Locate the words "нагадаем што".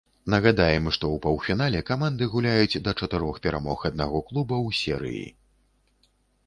0.33-1.03